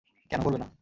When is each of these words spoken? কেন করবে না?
কেন 0.29 0.41
করবে 0.41 0.57
না? 0.57 0.67